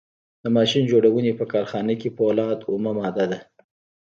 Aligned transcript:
د 0.43 0.45
ماشین 0.55 0.83
جوړونې 0.91 1.31
په 1.39 1.45
کارخانه 1.53 1.93
کې 2.01 2.09
فولاد 2.17 2.59
اومه 2.71 2.91
ماده 2.99 3.25
ده. 3.31 3.39